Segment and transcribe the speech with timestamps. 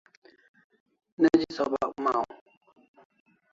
[1.21, 2.23] Neji sabak maw